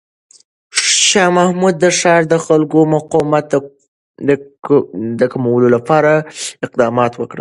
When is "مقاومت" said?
2.95-3.45